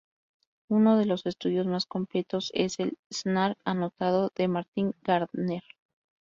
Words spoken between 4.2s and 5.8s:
de Martin Gardner.